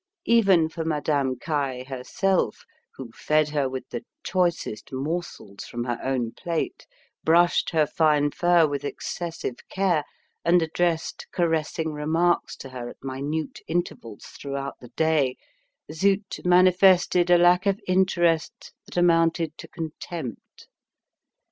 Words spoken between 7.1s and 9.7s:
brushed her fine fur with excessive